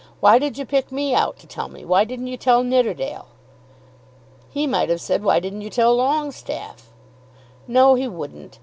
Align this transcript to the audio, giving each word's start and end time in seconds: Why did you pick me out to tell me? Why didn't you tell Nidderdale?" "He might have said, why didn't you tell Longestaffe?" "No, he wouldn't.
Why 0.19 0.39
did 0.39 0.57
you 0.57 0.65
pick 0.65 0.91
me 0.91 1.13
out 1.13 1.37
to 1.41 1.45
tell 1.45 1.67
me? 1.67 1.85
Why 1.85 2.05
didn't 2.05 2.25
you 2.25 2.35
tell 2.35 2.63
Nidderdale?" 2.63 3.27
"He 4.49 4.65
might 4.65 4.89
have 4.89 4.99
said, 4.99 5.23
why 5.23 5.39
didn't 5.39 5.61
you 5.61 5.69
tell 5.69 5.95
Longestaffe?" 5.95 6.91
"No, 7.67 7.93
he 7.93 8.07
wouldn't. 8.07 8.57